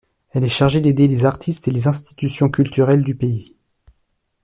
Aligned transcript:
Elle 0.31 0.43
est 0.43 0.47
chargée 0.49 0.81
d'aider 0.81 1.07
les 1.07 1.25
artistes 1.27 1.67
et 1.67 1.71
les 1.71 1.85
institutions 1.87 2.49
culturelles 2.49 3.03
du 3.03 3.13
pays. 3.13 3.55